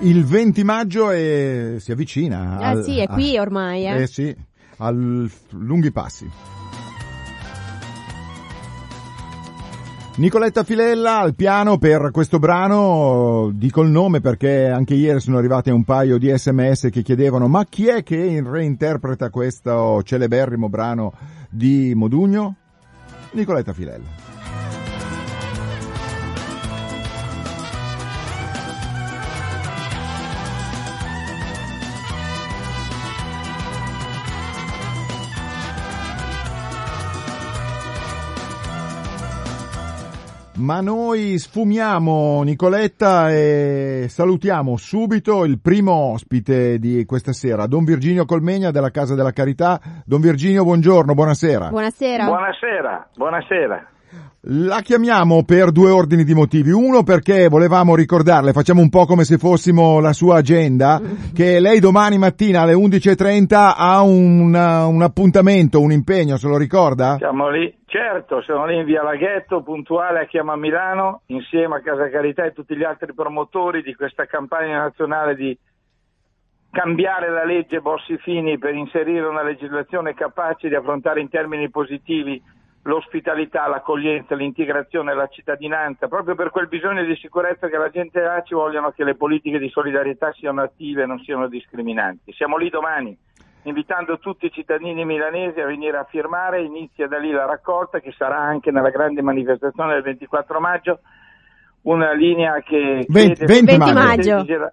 [0.00, 1.74] Il 20 maggio è...
[1.78, 2.58] si avvicina.
[2.58, 2.84] Ah al...
[2.84, 3.86] sì, è qui ormai.
[3.86, 4.34] Eh, eh sì,
[4.78, 6.30] a lunghi passi.
[10.16, 15.70] Nicoletta Filella al piano per questo brano, dico il nome perché anche ieri sono arrivate
[15.70, 21.12] un paio di sms che chiedevano ma chi è che reinterpreta questo celeberrimo brano
[21.48, 22.56] di Modugno?
[23.32, 24.29] Nicoletta Filella.
[40.70, 48.24] Ma noi sfumiamo Nicoletta e salutiamo subito il primo ospite di questa sera, Don Virginio
[48.24, 49.80] Colmegna della Casa della Carità.
[50.06, 51.70] Don Virginio, buongiorno, buonasera.
[51.70, 52.24] Buonasera.
[52.24, 53.88] Buonasera, buonasera.
[54.44, 56.70] La chiamiamo per due ordini di motivi.
[56.70, 60.98] Uno perché volevamo ricordarle, facciamo un po' come se fossimo la sua agenda,
[61.34, 67.16] che lei domani mattina alle 11.30 ha un, un appuntamento, un impegno, se lo ricorda?
[67.18, 72.08] Siamo lì, certo, siamo lì in via Laghetto, puntuale a Chiama Milano, insieme a Casa
[72.08, 75.56] Carità e tutti gli altri promotori di questa campagna nazionale di
[76.70, 82.40] cambiare la legge Bossi-Fini per inserire una legislazione capace di affrontare in termini positivi
[82.82, 88.42] l'ospitalità, l'accoglienza, l'integrazione, la cittadinanza, proprio per quel bisogno di sicurezza che la gente ha
[88.42, 92.32] ci vogliono che le politiche di solidarietà siano attive e non siano discriminanti.
[92.32, 93.16] Siamo lì domani,
[93.64, 98.14] invitando tutti i cittadini milanesi a venire a firmare, inizia da lì la raccolta che
[98.16, 101.00] sarà anche nella grande manifestazione del 24 maggio,
[101.82, 103.04] una linea che...
[103.06, 104.72] 20, 20 maggio.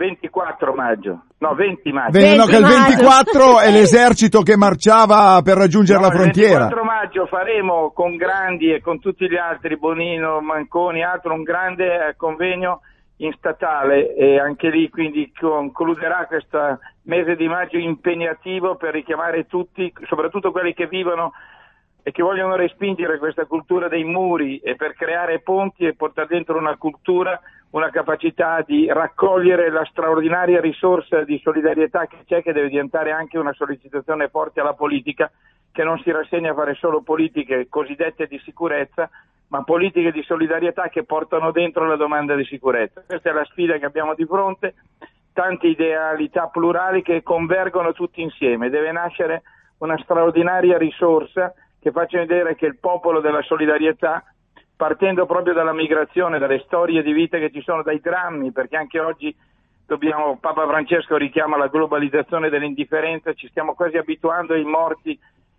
[0.00, 1.24] 24 maggio.
[1.40, 2.18] No, 20 maggio.
[2.18, 6.64] 20 no, che il 24 è l'esercito che marciava per raggiungere no, la frontiera.
[6.64, 11.42] Il 24 maggio faremo con Grandi e con tutti gli altri, Bonino, Manconi, altro, un
[11.42, 12.80] grande eh, convegno
[13.16, 19.92] in statale e anche lì quindi concluderà questo mese di maggio impegnativo per richiamare tutti,
[20.08, 21.32] soprattutto quelli che vivono
[22.02, 26.58] e che vogliono respingere questa cultura dei muri e per creare ponti e portare dentro
[26.58, 27.40] una cultura
[27.70, 33.38] una capacità di raccogliere la straordinaria risorsa di solidarietà che c'è, che deve diventare anche
[33.38, 35.30] una sollecitazione forte alla politica,
[35.70, 39.08] che non si rassegna a fare solo politiche cosiddette di sicurezza,
[39.48, 43.04] ma politiche di solidarietà che portano dentro la domanda di sicurezza.
[43.06, 44.74] Questa è la sfida che abbiamo di fronte,
[45.32, 48.68] tante idealità plurali che convergono tutti insieme.
[48.68, 49.42] Deve nascere
[49.78, 54.22] una straordinaria risorsa che faccia vedere che il popolo della solidarietà
[54.76, 58.98] partendo proprio dalla migrazione, dalle storie di vita che ci sono, dai drammi, perché anche
[58.98, 59.34] oggi
[59.86, 65.18] dobbiamo, Papa Francesco richiama la globalizzazione dell'indifferenza, ci stiamo quasi abituando ai morti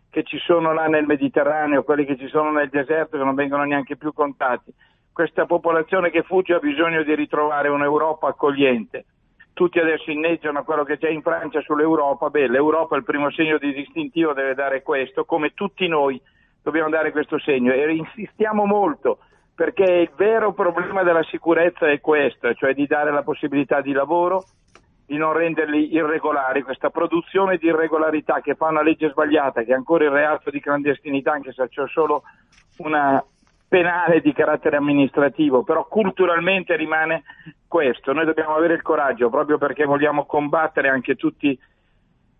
[0.09, 3.63] che ci sono là nel Mediterraneo, quelli che ci sono nel deserto che non vengono
[3.63, 4.73] neanche più contati.
[5.13, 9.05] Questa popolazione che fugge ha bisogno di ritrovare un'Europa accogliente.
[9.53, 12.29] Tutti adesso inneggiano quello che c'è in Francia sull'Europa.
[12.29, 16.21] Beh, l'Europa il primo segno di distintivo deve dare questo, come tutti noi
[16.61, 19.19] dobbiamo dare questo segno e insistiamo molto
[19.53, 24.43] perché il vero problema della sicurezza è questo, cioè di dare la possibilità di lavoro,
[25.05, 29.75] di non renderli irregolari, questa produzione di irregolarità che fa una legge sbagliata, che è
[29.75, 32.23] ancora il reato di clandestinità, anche se c'è solo
[32.77, 33.23] una
[33.71, 37.23] penale di carattere amministrativo, però culturalmente rimane
[37.69, 38.11] questo.
[38.11, 41.57] Noi dobbiamo avere il coraggio, proprio perché vogliamo combattere anche tutti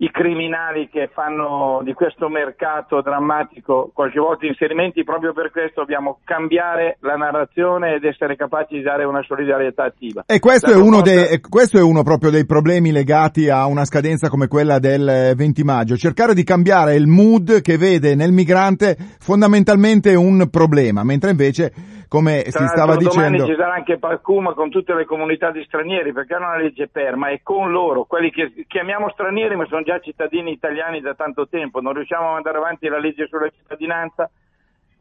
[0.01, 6.19] i criminali che fanno di questo mercato drammatico qualche volta inserimenti, proprio per questo dobbiamo
[6.23, 10.23] cambiare la narrazione ed essere capaci di dare una solidarietà attiva.
[10.25, 14.27] E questo, è uno, dei, questo è uno proprio dei problemi legati a una scadenza
[14.27, 20.15] come quella del 20 maggio, cercare di cambiare il mood che vede nel migrante fondamentalmente
[20.15, 21.71] un problema, mentre invece
[22.11, 23.37] come Tra si stava dicendo.
[23.37, 26.89] Domani ci sarà anche Parcuma con tutte le comunità di stranieri perché hanno una legge
[26.89, 31.47] perma e con loro, quelli che chiamiamo stranieri ma sono già cittadini italiani da tanto
[31.47, 34.29] tempo, non riusciamo a mandare avanti la legge sulla cittadinanza.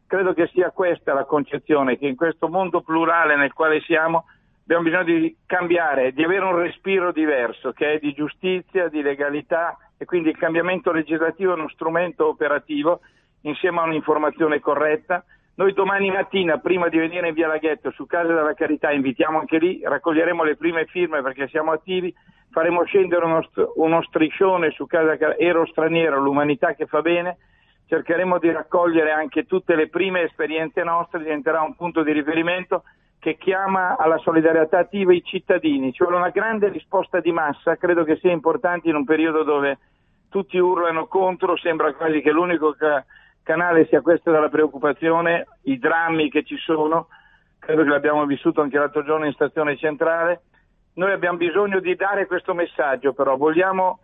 [0.07, 4.23] Credo che sia questa la concezione, che in questo mondo plurale nel quale siamo
[4.63, 9.77] abbiamo bisogno di cambiare, di avere un respiro diverso che è di giustizia, di legalità
[9.97, 13.01] e quindi il cambiamento legislativo è uno strumento operativo
[13.41, 15.25] insieme a un'informazione corretta
[15.61, 19.59] noi domani mattina, prima di venire in via Laghetto su Casa della Carità, invitiamo anche
[19.59, 22.11] lì, raccoglieremo le prime firme perché siamo attivi,
[22.49, 27.37] faremo scendere uno, uno striscione su Casa Ero Straniero, l'umanità che fa bene,
[27.85, 32.81] cercheremo di raccogliere anche tutte le prime esperienze nostre, diventerà un punto di riferimento
[33.19, 35.93] che chiama alla solidarietà attiva i cittadini.
[35.93, 39.77] Ci vuole una grande risposta di massa, credo che sia importante in un periodo dove
[40.27, 43.03] tutti urlano contro, sembra quasi che l'unico che
[43.51, 47.07] canale sia questa della preoccupazione, i drammi che ci sono,
[47.59, 50.43] credo che l'abbiamo vissuto anche l'altro giorno in stazione centrale,
[50.93, 53.99] Noi abbiamo bisogno di dare questo messaggio, però vogliamo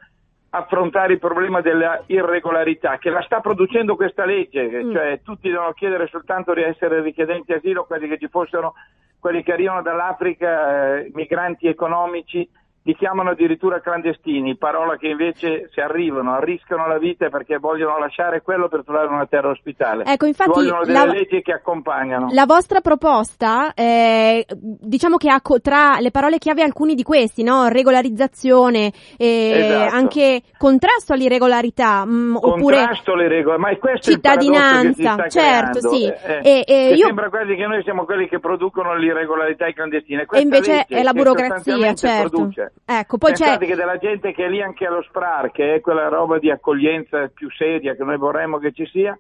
[0.52, 4.94] affrontare il problema della irregolarità che la sta producendo questa legge, mm.
[4.94, 8.74] cioè tutti devono chiedere soltanto di essere richiedenti asilo, quelli che ci fossero,
[9.20, 12.50] quelli che arrivano dall'Africa, eh, migranti economici
[12.88, 18.42] li chiamano addirittura clandestini, parola che invece se arrivano arriscano la vita perché vogliono lasciare
[18.42, 20.06] quello per trovare una terra ospitale.
[20.06, 22.30] Ecco, infatti vogliono delle la, leggi che accompagnano.
[22.32, 27.44] La vostra proposta, eh, diciamo che ha co- tra le parole chiave alcuni di questi,
[27.44, 27.68] no?
[27.68, 29.94] Regolarizzazione, eh, esatto.
[29.94, 35.90] anche contrasto all'irregolarità, mh, mm, oppure contrasto alle regole, ma è questo cittadinanza, certo, creando.
[35.90, 36.06] sì.
[36.06, 37.08] Eh, e, io...
[37.08, 40.26] Sembra quasi che noi siamo quelli che producono l'irregolarità e clandestine.
[40.32, 42.30] e invece è la burocrazia, certo.
[42.30, 42.72] Produce.
[42.86, 43.72] Ecco, poi Pensate c'è...
[43.72, 47.28] che della gente che è lì anche allo SPRAR, che è quella roba di accoglienza
[47.28, 49.18] più seria che noi vorremmo che ci sia,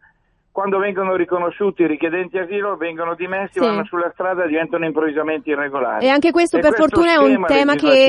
[0.57, 3.59] quando vengono riconosciuti i richiedenti asilo vengono dimessi, sì.
[3.59, 6.07] vanno sulla strada e diventano improvvisamente irregolari.
[6.07, 8.07] E anche questo e per questo fortuna è un tema che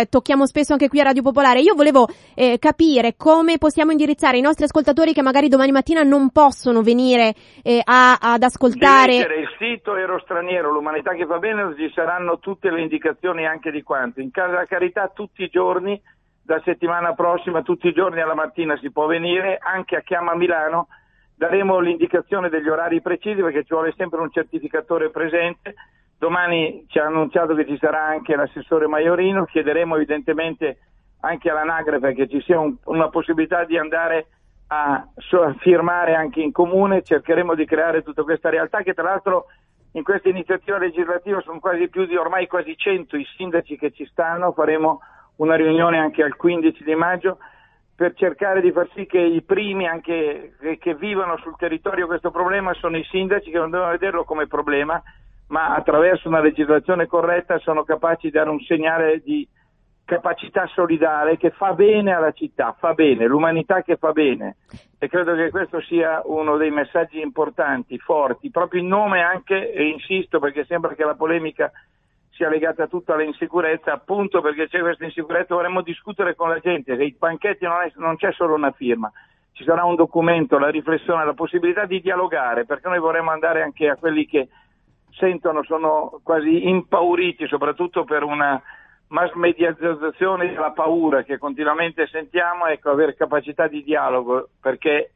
[0.00, 1.60] eh, tocchiamo spesso anche qui a Radio Popolare.
[1.60, 6.30] Io volevo eh, capire come possiamo indirizzare i nostri ascoltatori che magari domani mattina non
[6.30, 9.16] possono venire eh, a, ad ascoltare.
[9.16, 13.82] il sito Ero Straniero, l'umanità che fa bene, ci saranno tutte le indicazioni anche di
[13.82, 14.22] quanto.
[14.22, 16.00] In casa della carità tutti i giorni,
[16.42, 20.88] da settimana prossima, tutti i giorni alla mattina si può venire, anche a Chiama Milano
[21.42, 25.74] daremo l'indicazione degli orari precisi perché ci vuole sempre un certificatore presente.
[26.16, 30.78] Domani ci ha annunciato che ci sarà anche l'assessore Maiorino, chiederemo evidentemente
[31.22, 34.28] anche all'anagrafe che ci sia un, una possibilità di andare
[34.68, 39.46] a, a firmare anche in comune, cercheremo di creare tutta questa realtà che tra l'altro
[39.94, 44.06] in questa iniziativa legislativa sono quasi più di ormai quasi 100 i sindaci che ci
[44.06, 45.00] stanno, faremo
[45.36, 47.38] una riunione anche al 15 di maggio
[48.02, 52.74] per cercare di far sì che i primi anche che vivono sul territorio questo problema
[52.74, 55.00] sono i sindaci che non devono vederlo come problema,
[55.46, 59.46] ma attraverso una legislazione corretta sono capaci di dare un segnale di
[60.04, 64.56] capacità solidale che fa bene alla città, fa bene, l'umanità che fa bene.
[64.98, 69.84] E credo che questo sia uno dei messaggi importanti, forti, proprio in nome anche, e
[69.84, 71.70] insisto perché sembra che la polemica
[72.32, 77.04] sia legata tutta all'insicurezza, appunto perché c'è questa insicurezza, vorremmo discutere con la gente, che
[77.04, 79.10] i banchetti non, è, non c'è solo una firma,
[79.52, 83.88] ci sarà un documento, la riflessione, la possibilità di dialogare, perché noi vorremmo andare anche
[83.88, 84.48] a quelli che
[85.10, 88.60] sentono, sono quasi impauriti, soprattutto per una
[89.08, 95.12] mass mediazzazione della paura che continuamente sentiamo, ecco, avere capacità di dialogo, perché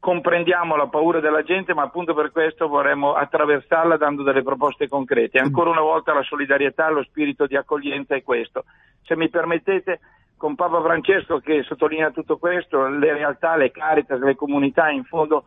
[0.00, 5.38] comprendiamo la paura della gente, ma appunto per questo vorremmo attraversarla dando delle proposte concrete.
[5.38, 8.64] Ancora una volta la solidarietà, lo spirito di accoglienza è questo.
[9.02, 10.00] Se mi permettete,
[10.36, 15.44] con Papa Francesco che sottolinea tutto questo, le realtà, le caritas, le comunità, in fondo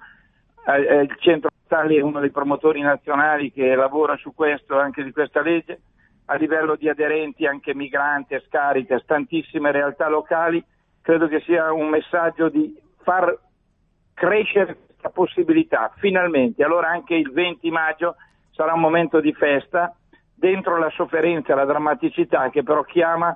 [0.68, 5.04] eh, eh il centro Italia è uno dei promotori nazionali che lavora su questo, anche
[5.04, 5.80] di questa legge,
[6.26, 10.62] a livello di aderenti, anche migranti, Caritas, tantissime realtà locali,
[11.02, 13.38] credo che sia un messaggio di far
[14.22, 16.64] crescere questa possibilità, finalmente.
[16.64, 18.16] Allora anche il 20 maggio
[18.52, 19.96] sarà un momento di festa,
[20.36, 23.36] dentro la sofferenza e la drammaticità che però chiama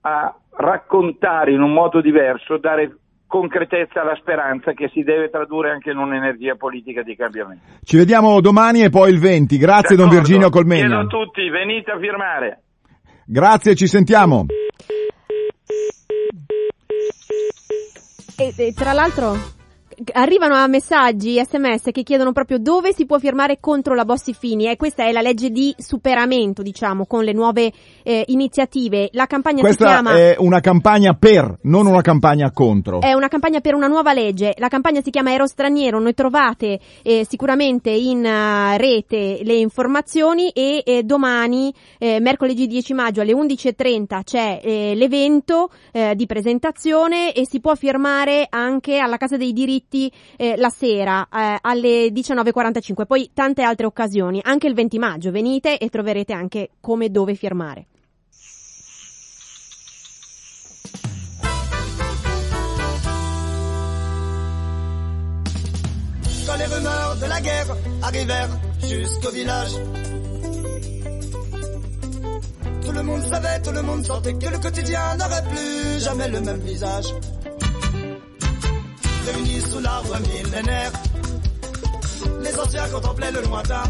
[0.00, 2.96] a raccontare in un modo diverso, dare
[3.28, 7.62] concretezza alla speranza che si deve tradurre anche in un'energia politica di cambiamento.
[7.82, 9.56] Ci vediamo domani e poi il 20.
[9.56, 10.02] Grazie D'accordo.
[10.02, 10.86] Don Virginio Colmegna.
[10.86, 12.62] Chiedo a tutti, venite a firmare.
[13.24, 14.46] Grazie, ci sentiamo.
[18.36, 19.53] E, e tra l'altro
[20.12, 24.68] arrivano a messaggi, sms che chiedono proprio dove si può firmare contro la Bossi Fini
[24.68, 27.72] e questa è la legge di superamento, diciamo, con le nuove
[28.02, 29.08] eh, iniziative.
[29.12, 30.16] La campagna questa si chiama...
[30.16, 33.00] è una campagna per, non una campagna contro.
[33.00, 34.54] È una campagna per una nuova legge.
[34.58, 40.50] La campagna si chiama Ero Straniero, noi trovate eh, sicuramente in uh, rete le informazioni
[40.50, 45.70] e eh, domani, eh, mercoledì 10 maggio alle 11.30 c'è eh, l'evento
[46.14, 51.28] di presentazione e si può firmare anche alla Casa dei Diritti diritti eh, la sera
[51.32, 55.30] eh, alle 19.45, poi tante altre occasioni, anche il 20 maggio.
[55.30, 57.86] Venite e troverete anche come dove firmare.
[66.46, 69.72] Quand les rumeurs de la guerre arrivèrent jusqu'au village,
[72.84, 76.40] tout le monde savait, tout le monde sentait que le quotidien n'aurait plus jamais le
[76.42, 77.14] même visage
[79.34, 80.92] réunis sous l'arbre millénaire.
[82.40, 83.82] Les anciens contemplaient le lointain.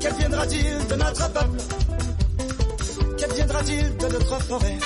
[0.00, 1.58] Qu'adviendra-t-il de notre peuple?
[3.18, 4.78] Qu'adviendra-t-il de notre forêt?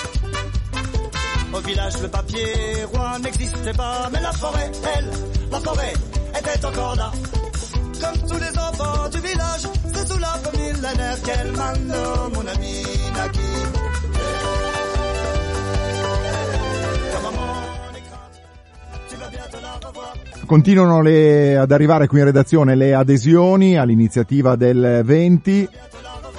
[1.53, 5.11] Au village, le papier roi n'existait pas, mais la forêt, elle,
[5.51, 5.93] la forêt,
[6.39, 7.13] était encore là.
[8.01, 9.63] Comme tous les enfants du village,
[10.07, 12.83] sous la millénaire, quel malo, mon ami
[13.15, 13.74] Naki.
[20.47, 25.69] Continuano le, ad arrivare qui in redazione le adesioni all'iniziativa del 20.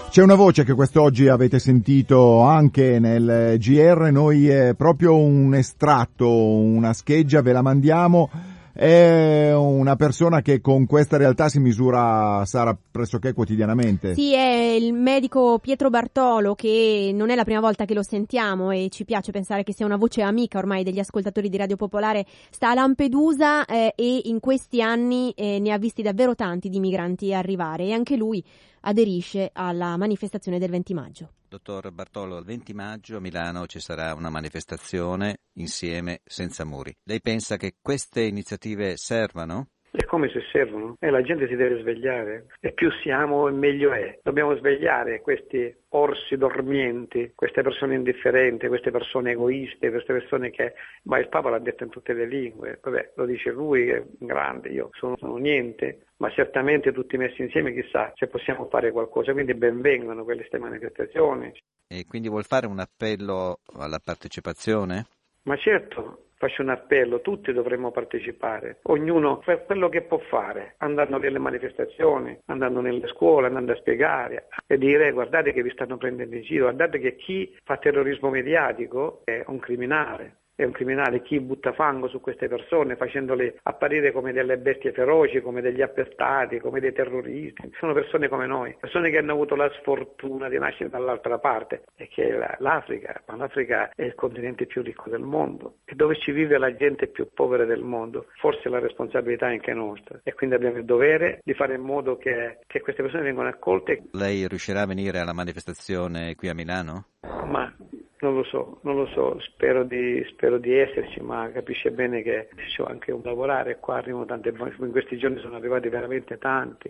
[0.10, 6.29] C'è una voce che quest'oggi avete sentito anche nel GR, noi è proprio un estratto,
[6.29, 8.29] una scheggia, ve la mandiamo
[8.77, 14.15] è una persona che con questa realtà si misura, Sara, pressoché quotidianamente.
[14.15, 18.72] Sì, è il medico Pietro Bartolo che non è la prima volta che lo sentiamo
[18.72, 22.25] e ci piace pensare che sia una voce amica ormai degli ascoltatori di Radio Popolare.
[22.50, 26.82] Sta a Lampedusa eh, e in questi anni eh, ne ha visti davvero tanti di
[26.82, 28.44] migranti arrivare e anche lui
[28.86, 31.30] aderisce alla manifestazione del 20 maggio.
[31.48, 36.96] Dottor Bartolo, il 20 maggio a Milano ci sarà una manifestazione insieme senza muri.
[37.04, 39.70] Lei pensa che queste iniziative servano?
[39.96, 43.94] È come se servono e la gente si deve svegliare e più siamo e meglio
[43.94, 44.20] è.
[44.22, 50.74] Dobbiamo svegliare questi orsi dormienti, queste persone indifferenti, queste persone egoiste, queste persone che,
[51.04, 54.70] ma il Papa l'ha detto in tutte le lingue, vabbè lo dice lui è grande,
[54.70, 59.54] io sono, sono niente, ma certamente tutti messi insieme chissà se possiamo fare qualcosa, quindi
[59.54, 61.54] benvengano queste manifestazioni.
[61.88, 65.06] E quindi vuol fare un appello alla partecipazione?
[65.44, 71.18] Ma certo, faccio un appello, tutti dovremmo partecipare, ognuno fa quello che può fare, andando
[71.18, 76.36] nelle manifestazioni, andando nelle scuole, andando a spiegare e dire guardate che vi stanno prendendo
[76.36, 81.40] in giro, guardate che chi fa terrorismo mediatico è un criminale è un criminale, chi
[81.40, 86.80] butta fango su queste persone facendole apparire come delle bestie feroci, come degli appestati, come
[86.80, 87.72] dei terroristi.
[87.78, 92.08] Sono persone come noi, persone che hanno avuto la sfortuna di nascere dall'altra parte e
[92.08, 96.58] che l'Africa, ma l'Africa è il continente più ricco del mondo e dove ci vive
[96.58, 100.78] la gente più povera del mondo, forse la responsabilità è anche nostra e quindi abbiamo
[100.78, 104.04] il dovere di fare in modo che, che queste persone vengano accolte.
[104.14, 107.08] Lei riuscirà a venire alla manifestazione qui a Milano?
[107.46, 107.72] Ma
[108.19, 112.50] non lo so, non lo so, spero di, spero di esserci, ma capisce bene che
[112.77, 116.89] ho anche un lavorare qua, arrivano tante, in questi giorni sono arrivati veramente tanti,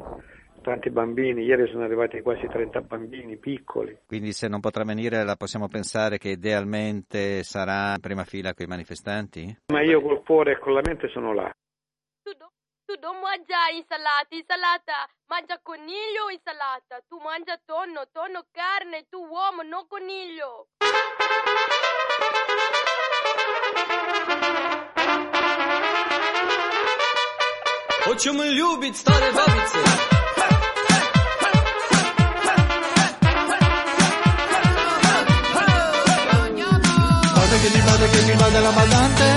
[0.61, 3.97] tanti bambini, ieri sono arrivati quasi 30 bambini piccoli.
[4.05, 8.65] Quindi se non potrà venire la possiamo pensare che idealmente sarà in prima fila con
[8.65, 9.57] i manifestanti?
[9.71, 11.51] Ma io col cuore e con la mente sono là.
[12.86, 17.00] Tu non mangia insalata, insalata, mangia coniglio o insalata.
[17.08, 20.66] Tu mangia tonno, tonno carne, tu uomo, non coniglio.
[28.06, 29.78] Очень любит старые бабицы.
[37.36, 39.33] Vada che ti vada che ti vada la badante, la badante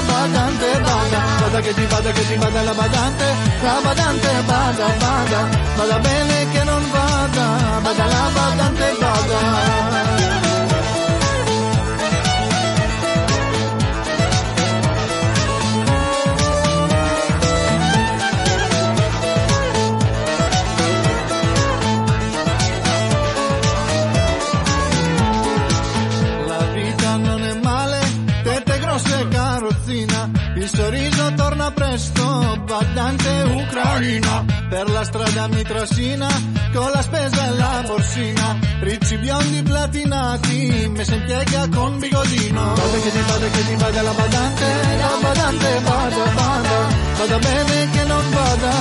[0.00, 3.24] la badante vada, vada che ti vada che ti vada la badante,
[3.62, 10.49] la badante vada, vada, vada bene che non vada, vada la badante vada.
[32.66, 36.28] Badante ucraina, per la strada mi trascina,
[36.72, 42.62] con la spesa e la borsina, ricci biondi platinati, me si impiega con bigodino.
[42.74, 44.66] Vada che ti vada che ti vada la badante,
[44.98, 46.78] la badante vada, vada,
[47.18, 48.72] vada bene che non vada,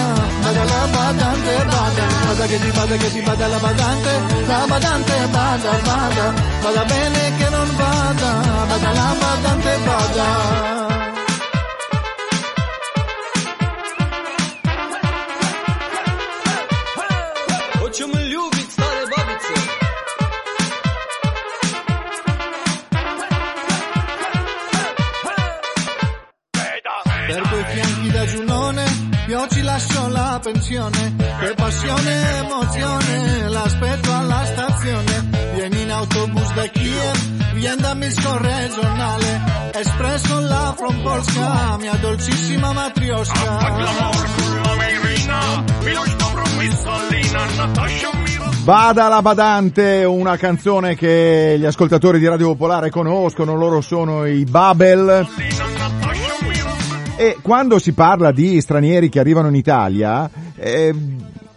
[0.41, 4.11] vada la badante vada, vada che ti vada che ti vada la badante,
[4.45, 8.31] la badante vada, vada, vada bene che non vada,
[8.67, 10.88] vada la badante vada.
[30.51, 37.93] Pensione, che passione e emozione, l'aspetto alla stazione, vieni in autobus da Kiev, vieni da
[37.93, 39.41] Minsko regionale,
[39.73, 43.57] espresso la from Polska, mia dolcissima matrioska.
[48.63, 54.43] Bada la badante, una canzone che gli ascoltatori di Radio Popolare conoscono, loro sono i
[54.45, 55.27] Babel.
[57.19, 60.95] E quando si parla di stranieri che arrivano in Italia, eh,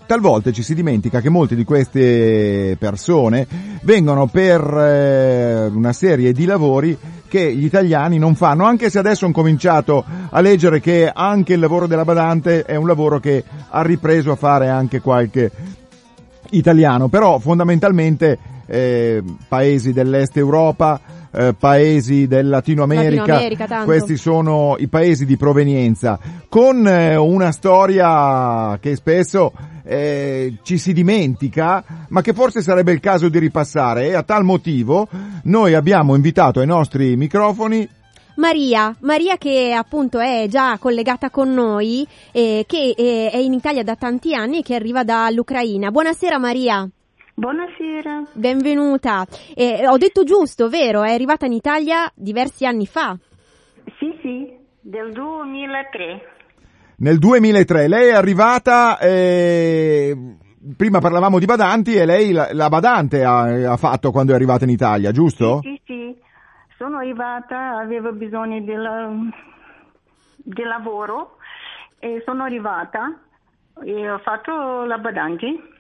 [0.07, 3.47] talvolta ci si dimentica che molte di queste persone
[3.83, 9.25] vengono per eh, una serie di lavori che gli italiani non fanno, anche se adesso
[9.25, 13.83] ho cominciato a leggere che anche il lavoro della badante è un lavoro che ha
[13.83, 15.49] ripreso a fare anche qualche
[16.51, 21.01] italiano, però fondamentalmente eh, paesi dell'est Europa,
[21.33, 23.85] eh, paesi del Latino America, Latino America, tanto.
[23.87, 29.53] questi sono i paesi di provenienza, con eh, una storia che spesso
[29.85, 34.45] eh, ci si dimentica, ma che forse sarebbe il caso di ripassare e a tal
[34.45, 35.09] motivo
[35.45, 37.89] noi abbiamo invitato ai nostri microfoni
[38.35, 43.83] Maria, Maria che appunto è già collegata con noi, eh, che eh, è in Italia
[43.83, 45.91] da tanti anni e che arriva dall'Ucraina.
[45.91, 46.89] Buonasera Maria.
[47.35, 48.25] Buonasera.
[48.35, 49.25] Benvenuta.
[49.55, 51.03] Eh, ho detto giusto, vero?
[51.03, 53.17] È arrivata in Italia diversi anni fa.
[53.99, 56.21] Sì, sì, del 2003.
[56.99, 60.15] Nel 2003 lei è arrivata, eh,
[60.77, 64.65] prima parlavamo di badanti e lei la, la badante ha, ha, fatto quando è arrivata
[64.65, 65.61] in Italia, giusto?
[65.63, 66.15] Sì, sì,
[66.77, 68.61] sono arrivata, avevo bisogno
[70.37, 71.39] di lavoro
[71.99, 73.19] e sono arrivata
[73.83, 75.72] e ho fatto la badante.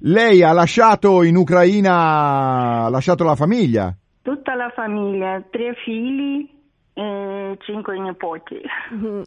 [0.00, 3.94] Lei ha lasciato in Ucraina, ha lasciato la famiglia?
[4.22, 6.48] Tutta la famiglia, tre figli
[6.92, 8.60] e cinque nipoti.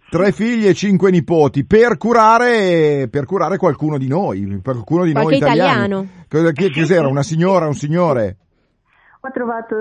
[0.10, 5.30] Tre figli e cinque nipoti per curare, per curare qualcuno di noi, qualcuno di Qualche
[5.30, 5.86] noi italiani.
[6.28, 6.51] italiano.
[6.54, 7.08] Chi, chi era?
[7.08, 8.38] Una signora, un signore?
[9.22, 9.75] Ho trovato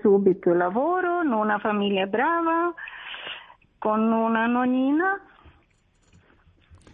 [0.00, 2.72] subito lavoro in una famiglia brava,
[3.78, 5.20] con una nonnina.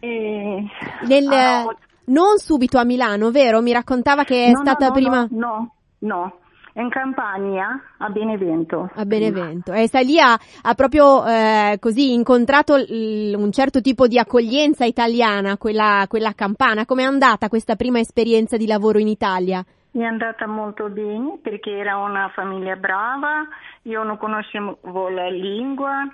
[0.01, 0.65] E...
[1.07, 1.65] Nel- Ah,
[2.09, 3.61] non subito a Milano, vero?
[3.61, 6.39] Mi raccontava che è no, stata no, prima No, no,
[6.75, 8.91] in Campania, a Benevento.
[8.95, 9.73] a Benevento.
[9.73, 14.85] E sta lì ha, ha proprio eh, così incontrato l- un certo tipo di accoglienza
[14.85, 16.87] italiana, quella, quella campana.
[16.87, 19.65] Com'è andata questa prima esperienza di lavoro in Italia?
[19.91, 23.47] Mi è andata molto bene perché era una famiglia brava,
[23.83, 26.07] io non conoscevo la lingua,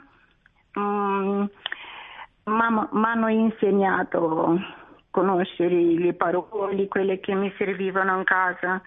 [0.78, 1.44] mm,
[2.44, 4.59] ma mi hanno insegnato
[5.14, 8.83] conoscere le parole, quelle che mi servivano in casa,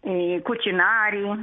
[0.00, 1.36] e cucinare.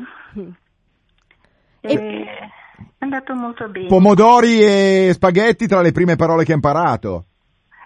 [1.81, 3.85] E È andato molto bene.
[3.85, 7.25] Pomodori e spaghetti tra le prime parole che ha imparato.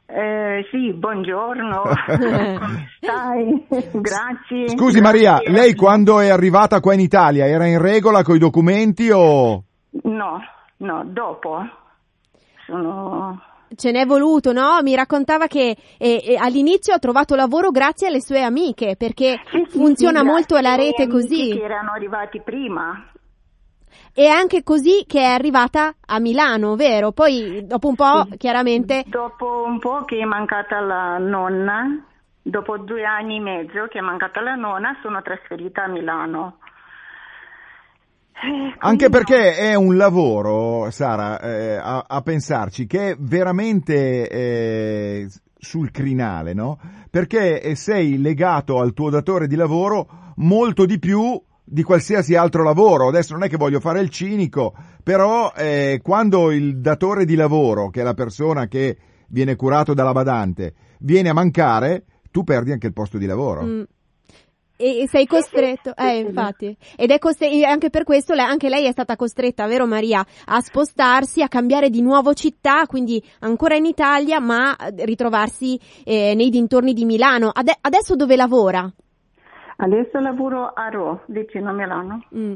[0.06, 3.65] Eh, sì, buongiorno, come stai?
[3.91, 4.69] Grazie.
[4.69, 9.10] Scusi Maria, lei quando è arrivata qua in Italia era in regola con i documenti
[9.12, 9.63] o...
[10.04, 10.39] No,
[10.78, 11.60] no, dopo.
[12.65, 13.41] Sono...
[13.75, 14.80] Ce n'è voluto, no?
[14.82, 19.65] Mi raccontava che eh, eh, all'inizio ha trovato lavoro grazie alle sue amiche, perché Sì,
[19.69, 21.51] sì, funziona sì, molto la rete così.
[21.51, 23.10] Che erano arrivati prima.
[24.13, 27.12] E anche così che è arrivata a Milano, vero?
[27.12, 32.01] Poi dopo un po', chiaramente, Dopo un po' che è mancata la nonna,
[32.41, 36.60] dopo due anni e mezzo che è mancata la nonna, sono trasferita a Milano.
[38.43, 45.29] Eh, Anche perché è un lavoro, Sara, eh, a, a pensarci, che è veramente eh,
[45.57, 46.77] sul crinale, no?
[47.09, 52.61] Perché eh, sei legato al tuo datore di lavoro molto di più di qualsiasi altro
[52.63, 53.07] lavoro.
[53.07, 57.89] Adesso non è che voglio fare il cinico, però eh, quando il datore di lavoro,
[57.89, 58.97] che è la persona che
[59.29, 63.63] viene curato dalla badante, viene a mancare, tu perdi anche il posto di lavoro.
[63.63, 63.81] mm,
[64.77, 66.75] e sei costretto, eh, infatti.
[66.97, 70.61] Ed è costre- e anche per questo anche lei è stata costretta, vero Maria, a
[70.61, 76.93] spostarsi, a cambiare di nuovo città, quindi ancora in Italia, ma ritrovarsi eh, nei dintorni
[76.93, 77.49] di Milano.
[77.53, 78.91] Ade- adesso dove lavora?
[79.77, 82.23] Adesso lavoro a Ro, vicino a Milano.
[82.35, 82.53] Mm.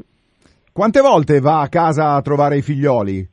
[0.72, 3.28] Quante volte va a casa a trovare i figlioli?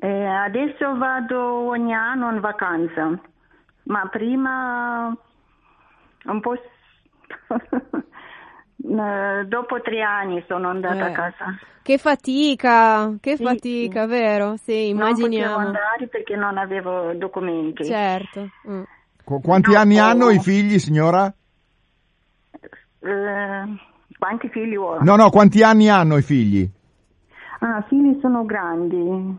[0.00, 3.20] Eh, adesso vado ogni anno in vacanza,
[3.84, 5.16] ma prima
[6.24, 6.54] un po'...
[8.80, 11.10] Eh, Dopo tre anni sono andata Eh.
[11.10, 11.44] a casa.
[11.82, 14.56] Che fatica, che Sì, fatica, vero?
[14.56, 15.56] Sì, Non potevo immaginiamo.
[15.56, 17.84] andare perché non avevo documenti.
[17.84, 18.48] Certo.
[18.70, 18.82] mm.
[19.24, 20.04] Qu- quanti No, anni oh.
[20.04, 21.30] hanno i figli, signora?
[23.00, 23.64] Eh,
[24.16, 25.02] quanti figli ho?
[25.02, 26.66] No, no, quanti anni hanno i figli?
[27.58, 29.36] Ah, figli sono grandi.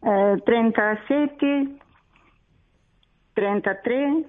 [0.00, 1.76] Eh, 37,
[3.32, 4.24] 33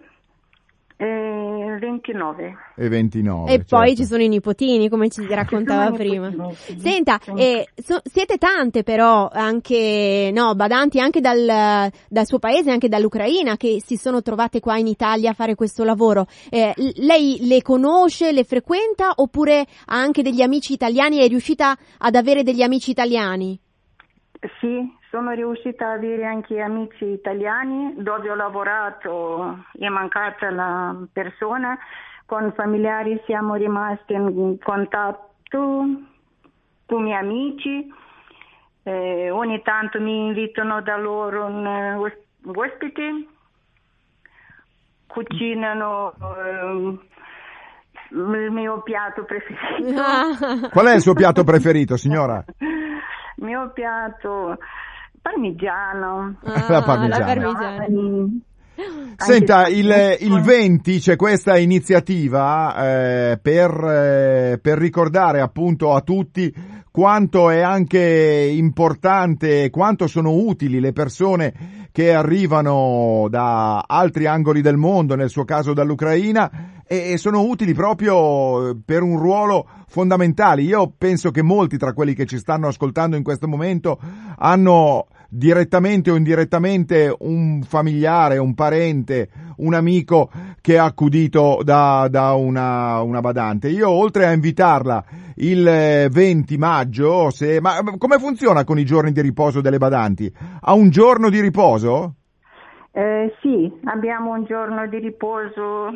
[0.99, 2.57] e 29.
[2.75, 3.53] E 29.
[3.53, 4.01] E poi certo.
[4.01, 6.29] ci sono i nipotini, come ci raccontava prima.
[6.29, 6.79] nipotini, sì.
[6.79, 12.89] Senta, eh, so- siete tante però, anche, no, badanti anche dal, dal suo paese, anche
[12.89, 16.25] dall'Ucraina, che si sono trovate qua in Italia a fare questo lavoro.
[16.49, 21.19] Eh, lei le conosce, le frequenta, oppure ha anche degli amici italiani?
[21.19, 23.59] È riuscita ad avere degli amici italiani?
[24.59, 31.77] Sì, sono riuscita ad avere anche amici italiani dove ho lavorato, è mancata la persona,
[32.25, 37.91] con familiari siamo rimasti in contatto con i miei amici,
[38.83, 43.25] eh, ogni tanto mi invitano da loro un uh, ospite,
[45.07, 46.97] cucinano eh,
[48.11, 50.01] il mio piatto preferito.
[50.01, 50.69] Ah.
[50.69, 52.43] Qual è il suo piatto preferito, signora?
[53.37, 54.57] Il mio piatto
[55.21, 56.37] parmigiano.
[56.41, 57.17] La parmigiana.
[57.17, 57.85] La parmigiana.
[59.17, 62.75] Senta, il, il 20 c'è questa iniziativa
[63.31, 66.53] eh, per, eh, per ricordare appunto a tutti
[66.91, 67.99] quanto è anche
[68.51, 75.45] importante, quanto sono utili le persone che arrivano da altri angoli del mondo, nel suo
[75.45, 80.61] caso dall'Ucraina, e, sono utili proprio per un ruolo fondamentale.
[80.61, 83.99] Io penso che molti tra quelli che ci stanno ascoltando in questo momento
[84.37, 90.29] hanno direttamente o indirettamente un familiare, un parente, un amico
[90.61, 93.69] che ha accudito da, da una, una badante.
[93.69, 95.03] Io oltre a invitarla
[95.35, 100.31] il eh, 20 maggio, se, ma come funziona con i giorni di riposo delle badanti?
[100.61, 102.13] Ha un giorno di riposo?
[102.91, 105.91] Eh, sì, abbiamo un giorno di riposo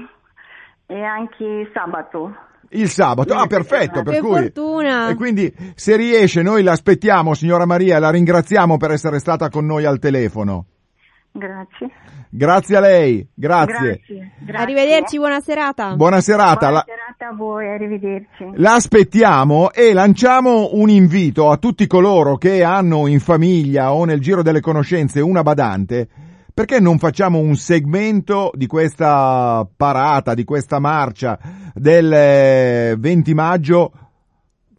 [0.92, 2.36] e anche sabato.
[2.74, 4.42] Il sabato, ah perfetto, per Che cui...
[4.42, 5.10] fortuna.
[5.10, 9.86] E quindi se riesce noi l'aspettiamo, signora Maria, la ringraziamo per essere stata con noi
[9.86, 10.66] al telefono.
[11.34, 11.90] Grazie.
[12.30, 13.74] Grazie a lei, grazie.
[13.74, 14.32] Grazie.
[14.40, 14.64] grazie.
[14.64, 15.96] Arrivederci, buona serata.
[15.96, 16.68] Buona serata.
[16.68, 18.52] Buona La- serata a voi, arrivederci.
[18.56, 24.42] L'aspettiamo e lanciamo un invito a tutti coloro che hanno in famiglia o nel giro
[24.42, 26.08] delle conoscenze una badante.
[26.62, 31.40] Perché non facciamo un segmento di questa parata, di questa marcia
[31.74, 33.92] del eh, 20 maggio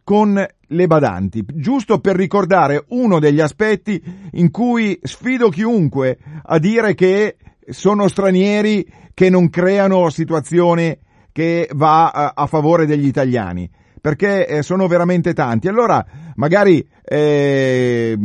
[0.04, 6.94] con le badanti, giusto per ricordare uno degli aspetti in cui sfido chiunque a dire
[6.94, 7.36] che
[7.68, 10.96] sono stranieri che non creano situazioni
[11.32, 13.68] che va a, a favore degli italiani
[14.00, 15.66] perché eh, sono veramente tanti.
[15.66, 18.16] Allora, magari eh,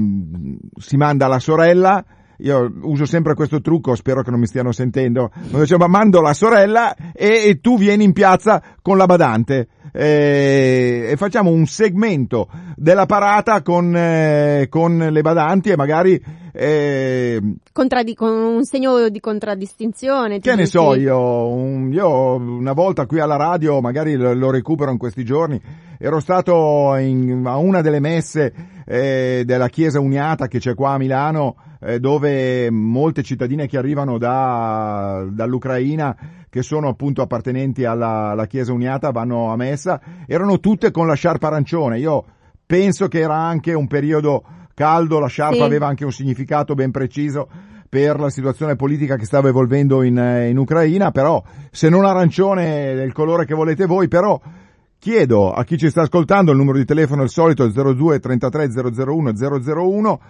[0.75, 2.05] si manda la sorella.
[2.39, 5.31] Io uso sempre questo trucco, spero che non mi stiano sentendo.
[5.77, 9.67] Ma mando la sorella e, e tu vieni in piazza con la badante.
[9.91, 16.21] Eh, e facciamo un segmento della parata con, eh, con le badanti e magari
[16.53, 20.35] eh, Contraddi- con un segno di contraddistinzione.
[20.39, 20.69] ti che ne dici?
[20.77, 25.23] so io, un- io una volta qui alla radio, magari lo, lo recupero in questi
[25.23, 25.59] giorni,
[25.99, 28.53] ero stato in- a una delle messe
[28.85, 34.17] eh, della Chiesa Uniata che c'è qua a Milano, eh, dove molte cittadine che arrivano
[34.17, 36.15] da, dall'Ucraina,
[36.49, 41.13] che sono appunto appartenenti alla, alla Chiesa Uniata, vanno a messa, erano tutte con la
[41.15, 41.99] sciarpa arancione.
[41.99, 42.23] Io
[42.65, 45.61] penso che era anche un periodo caldo, la sciarpa Sì.
[45.63, 47.47] aveva anche un significato ben preciso
[47.89, 52.93] per la situazione politica che stava evolvendo in, eh, in Ucraina, però se non arancione
[52.95, 54.39] del colore che volete voi, però
[54.99, 58.19] chiedo a chi ci sta ascoltando, il numero di telefono è il solito, il 02
[58.19, 60.21] 33 001 001,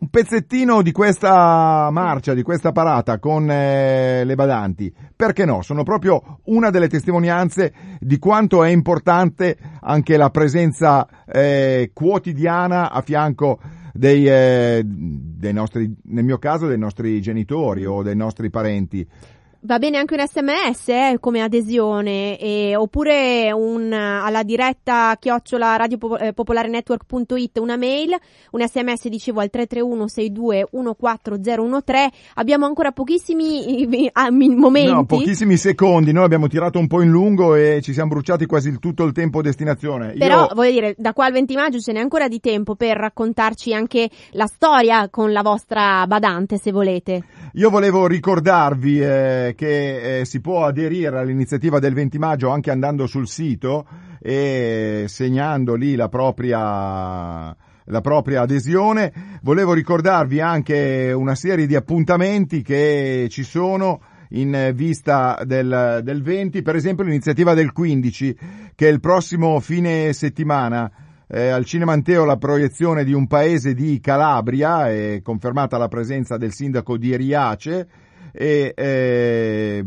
[0.00, 4.92] un pezzettino di questa marcia, di questa parata con eh, le badanti.
[5.16, 5.62] Perché no?
[5.62, 13.00] Sono proprio una delle testimonianze di quanto è importante anche la presenza eh, quotidiana a
[13.00, 13.58] fianco
[13.92, 19.06] dei, eh, dei nostri, nel mio caso, dei nostri genitori o dei nostri parenti.
[19.60, 27.58] Va bene anche un sms eh, come adesione e- oppure un, alla diretta chiocciola radiopopolarenetwork.it
[27.58, 28.16] una mail,
[28.52, 35.56] un sms dicevo al 331 62 14013 abbiamo ancora pochissimi eh, ah, momenti No, pochissimi
[35.56, 39.02] secondi, noi abbiamo tirato un po' in lungo e ci siamo bruciati quasi il- tutto
[39.02, 40.12] il tempo destinazione.
[40.16, 42.96] Però Io- voglio dire, da qua al 20 maggio ce n'è ancora di tempo per
[42.96, 47.24] raccontarci anche la storia con la vostra badante, se volete.
[47.54, 53.06] Io volevo ricordarvi eh, che eh, si può aderire all'iniziativa del 20 maggio anche andando
[53.06, 53.86] sul sito
[54.20, 57.56] e segnando lì la propria
[57.90, 59.40] la propria adesione.
[59.40, 66.60] Volevo ricordarvi anche una serie di appuntamenti che ci sono in vista del, del 20,
[66.60, 68.36] per esempio l'iniziativa del 15,
[68.74, 70.90] che è il prossimo fine settimana
[71.28, 76.36] eh, al Cinema Anteo la proiezione di un paese di Calabria, è confermata la presenza
[76.36, 77.88] del sindaco di Riace
[78.32, 79.84] e eh,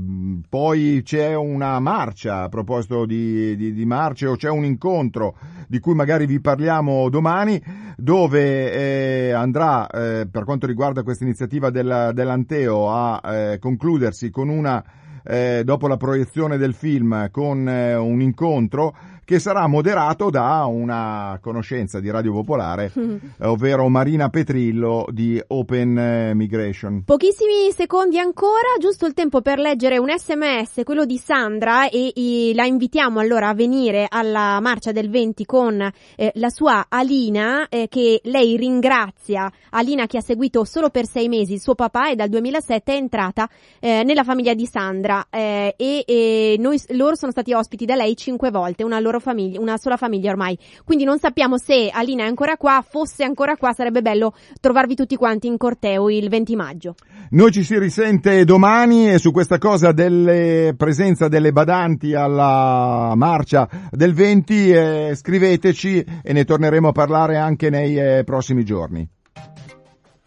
[0.49, 5.35] poi c'è una marcia a proposito di, di, di marce o c'è un incontro
[5.67, 7.61] di cui magari vi parliamo domani
[7.95, 14.49] dove eh, andrà eh, per quanto riguarda questa iniziativa della, dell'Anteo a eh, concludersi con
[14.49, 14.83] una
[15.23, 21.39] eh, dopo la proiezione del film con eh, un incontro che sarà moderato da una
[21.41, 22.91] conoscenza di Radio Popolare,
[23.43, 27.03] ovvero Marina Petrillo di Open eh, Migration.
[27.05, 32.51] Pochissimi secondi ancora, giusto il tempo per leggere un sms, quello di Sandra, e, e
[32.53, 35.79] la invitiamo allora a venire alla marcia del 20 con
[36.17, 39.49] eh, la sua Alina, eh, che lei ringrazia.
[39.69, 42.95] Alina che ha seguito solo per sei mesi il suo papà e dal 2007 è
[42.97, 43.47] entrata
[43.79, 48.15] eh, nella famiglia di Sandra eh, e, e noi, loro sono stati ospiti da lei
[48.15, 50.57] cinque volte, una loro famiglia, una sola famiglia ormai.
[50.83, 55.15] Quindi non sappiamo se Alina è ancora qua, fosse ancora qua sarebbe bello trovarvi tutti
[55.15, 56.95] quanti in corteo il 20 maggio.
[57.31, 63.67] Noi ci si risente domani e su questa cosa delle presenza delle badanti alla marcia
[63.89, 69.07] del 20 eh, scriveteci e ne torneremo a parlare anche nei eh, prossimi giorni.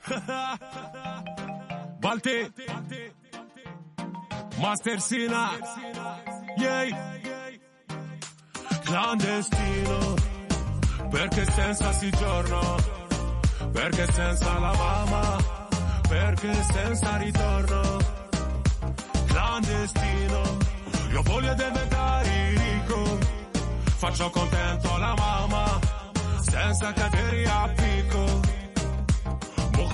[1.98, 2.30] Balti
[4.64, 5.50] Master Sina.
[6.56, 6.90] Yay.
[8.82, 10.14] Clandestino.
[11.10, 12.76] Perché senza si giorno
[13.72, 15.36] Perché senza la mamma?
[16.08, 17.98] Perché senza ritorno?
[19.26, 20.40] Clandestino.
[21.10, 23.18] Io voglio diventare ricco.
[23.96, 25.78] Faccio contento la mamma
[26.40, 28.53] Senza cadere a picco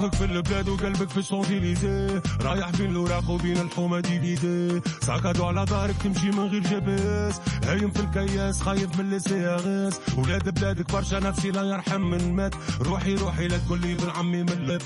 [0.00, 5.94] مخك في البلاد وقلبك في الشانزليزيه رايح بين الاوراق وبين الحومة ديفيدي ساكادو على دارك
[6.04, 10.92] تمشي من غير جي بي اس هايم في الكياس خايف من لي اغاس ولاد بلادك
[10.92, 12.54] برشا نفسي لا يرحم من مات.
[12.80, 14.82] روحي روحي لا تقول لي بن عمي من البلاد.